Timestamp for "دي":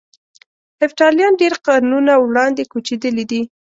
3.31-3.41